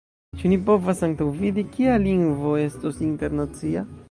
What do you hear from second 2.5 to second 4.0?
estos internacia?